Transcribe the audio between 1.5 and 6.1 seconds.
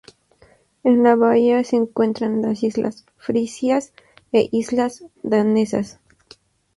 se encuentran las islas Frisias e islas Danesas.